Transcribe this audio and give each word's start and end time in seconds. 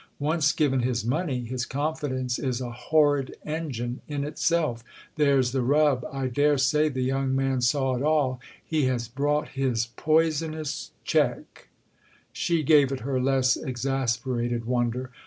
"Once 0.17 0.51
given 0.51 0.79
his 0.79 1.05
money, 1.05 1.45
his 1.45 1.63
confidence 1.63 2.39
is 2.39 2.59
a 2.59 2.71
horrid 2.71 3.35
engine 3.45 4.01
in 4.07 4.23
itself—there's 4.23 5.51
the 5.51 5.61
rub! 5.61 6.03
I 6.11 6.25
dare 6.25 6.57
say"—the 6.57 7.03
young 7.03 7.35
man 7.35 7.61
saw 7.61 7.97
it 7.97 8.01
all—"he 8.01 8.85
has 8.85 9.07
brought 9.07 9.49
his 9.49 9.89
poisonous 9.97 10.89
cheque." 11.03 11.67
She 12.33 12.63
gave 12.63 12.91
it 12.91 13.01
her 13.01 13.21
less 13.21 13.55
exasperated 13.55 14.65
wonder. 14.65 15.11